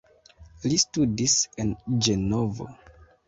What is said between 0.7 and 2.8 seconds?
studis en Ĝenovo.